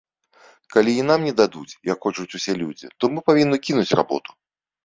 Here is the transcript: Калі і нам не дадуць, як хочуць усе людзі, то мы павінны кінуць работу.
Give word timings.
Калі 0.75 0.91
і 0.99 1.03
нам 1.09 1.19
не 1.29 1.33
дадуць, 1.41 1.77
як 1.91 1.97
хочуць 2.09 2.27
усе 2.39 2.57
людзі, 2.63 2.91
то 3.03 3.11
мы 3.15 3.19
павінны 3.29 3.57
кінуць 3.69 3.97
работу. 4.01 4.31